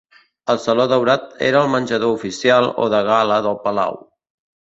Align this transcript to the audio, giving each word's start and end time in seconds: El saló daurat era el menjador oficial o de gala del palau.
El 0.51 0.59
saló 0.61 0.85
daurat 0.91 1.27
era 1.47 1.61
el 1.65 1.69
menjador 1.73 2.13
oficial 2.15 2.71
o 2.87 2.87
de 2.95 3.03
gala 3.11 3.37
del 3.49 3.59
palau. 3.67 4.01